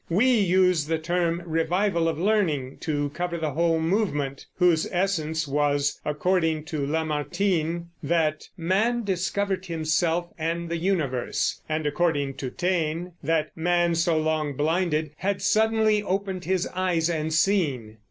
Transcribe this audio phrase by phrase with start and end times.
[0.09, 6.01] We use the term Revival of Learning to cover the whole movement, whose essence was,
[6.03, 13.51] according to Lamartine, that "man discovered himself and the universe," and, according to Taine, that
[13.55, 17.99] man, so long blinded, "had suddenly opened his eyes and seen."